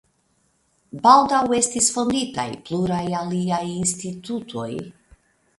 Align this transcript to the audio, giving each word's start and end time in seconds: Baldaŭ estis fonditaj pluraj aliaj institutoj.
Baldaŭ 1.03 1.41
estis 1.57 1.89
fonditaj 1.97 2.47
pluraj 2.71 3.03
aliaj 3.21 3.63
institutoj. 3.77 4.69